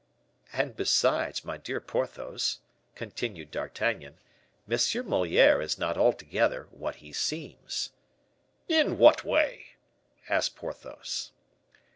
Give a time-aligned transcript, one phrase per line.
[0.51, 2.61] "And besides, my dear Porthos,"
[2.95, 4.17] continued D'Artagnan,
[4.67, 5.07] "M.
[5.07, 7.91] Moliere is not altogether what he seems."
[8.67, 9.75] "In what way?"
[10.27, 11.33] asked Porthos.